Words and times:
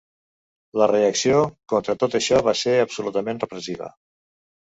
La 0.81 0.85
reacció 0.91 1.41
contra 1.73 1.95
tot 2.03 2.17
això 2.21 2.41
va 2.49 2.55
ser 2.63 2.75
absolutament 2.85 3.43
repressiva. 3.45 3.93